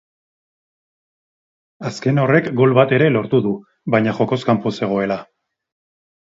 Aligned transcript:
Azken 1.89 2.23
horrek 2.23 2.49
gol 2.61 2.75
bat 2.79 2.95
ere 2.99 3.11
lortu 3.19 3.43
du, 3.51 3.55
baina 3.97 4.17
jokoz 4.23 4.41
kanpo 4.51 4.77
zegoela. 4.77 5.23